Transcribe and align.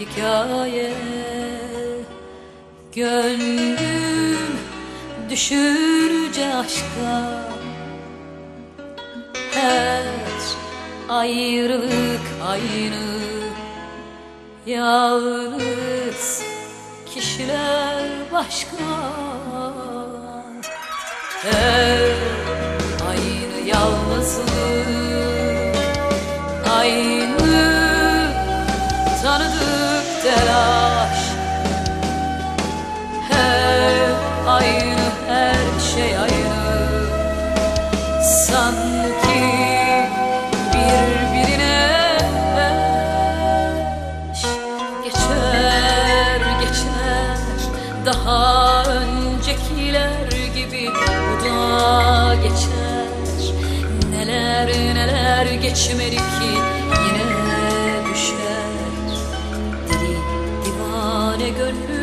hikaye. 0.00 0.92
Gönlüm 2.94 4.56
düşürce 5.30 6.54
aşka 6.54 7.46
Her 9.52 10.04
ayrılık 11.08 12.26
aynı. 12.48 13.16
Yalnız 14.66 16.42
kişiler 17.14 18.02
başka. 18.32 18.76
Her 21.42 22.10
aynı 23.08 23.68
yalnızlık 23.68 24.46
Aynı 26.70 27.36
tanıdık 29.22 29.75
telaş. 30.36 31.18
Her 33.30 33.96
aynı 34.46 34.96
her 35.28 35.80
şey 35.94 36.18
aynı 36.18 36.56
Sanki 38.22 39.42
birbirine 40.72 42.18
eş. 44.32 44.42
Geçer 45.04 46.40
geçer 46.60 47.38
daha 48.06 48.84
öncekiler 48.84 50.26
gibi 50.54 50.90
Bu 50.90 51.44
da 51.44 52.34
geçer. 52.34 53.06
Neler 54.10 54.68
neler 54.68 55.46
geçmedi 55.46 56.16
ki 56.16 56.75
divane 61.66 61.86
gönlüm 61.86 61.95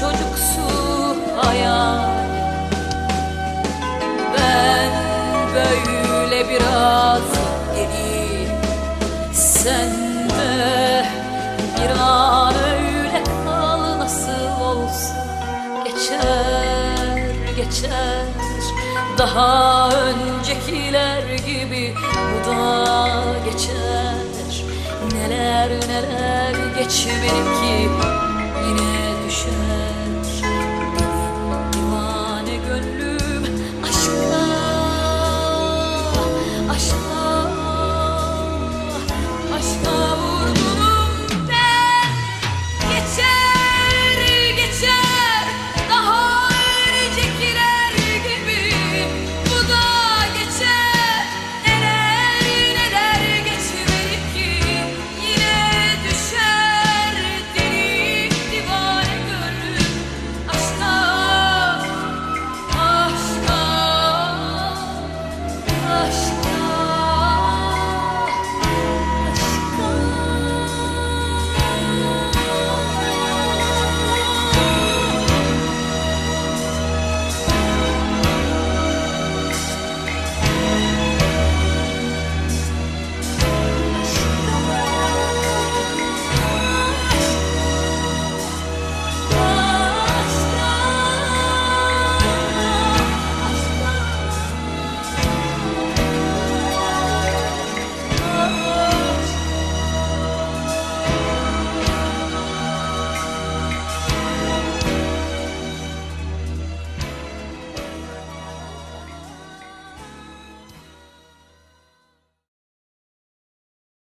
Çocuksu 0.00 0.68
hayal. 1.36 2.08
Ben 4.38 4.92
böyle 5.54 6.48
biraz 6.48 7.22
deli 7.76 8.48
Sen 9.32 9.90
de 10.28 11.04
bir 11.76 12.00
an 12.00 12.54
öyle 12.54 13.22
kal 13.44 13.98
nasıl 13.98 14.60
olsa 14.60 15.14
Geçer 15.84 17.08
geçer. 17.56 18.24
Daha 19.18 19.90
öncekiler 19.90 20.17
Neler 25.68 25.88
neler 25.88 26.52
geçmedi 26.78 27.28
ki 27.28 28.07